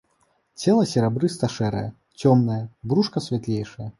[0.61, 1.85] Цела серабрыста-шэрае,
[2.29, 2.59] цёмнае,
[2.93, 3.89] брушка святлейшае.